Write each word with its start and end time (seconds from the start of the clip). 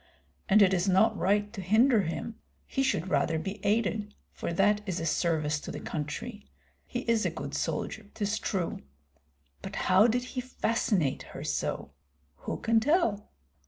And 0.49 0.63
it 0.63 0.73
is 0.73 0.87
not 0.89 1.15
right 1.15 1.53
to 1.53 1.61
hinder 1.61 2.01
him; 2.01 2.39
he 2.65 2.81
should 2.81 3.07
rather 3.11 3.37
be 3.37 3.63
aided, 3.63 4.15
for 4.31 4.51
that 4.51 4.81
is 4.87 4.99
a 4.99 5.05
service 5.05 5.59
to 5.59 5.69
the 5.71 5.79
country. 5.79 6.47
He 6.87 7.01
is 7.01 7.23
a 7.23 7.29
good 7.29 7.53
soldier, 7.53 8.07
'tis 8.15 8.39
true. 8.39 8.79
But 9.61 9.75
how 9.75 10.07
did 10.07 10.23
he 10.33 10.41
fascinate 10.41 11.21
her 11.37 11.43
so? 11.43 11.91
Who 12.47 12.57
can 12.61 12.79
tell? 12.79 13.29